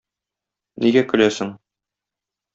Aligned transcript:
Нигә 0.85 1.03
көләсең? 1.13 1.53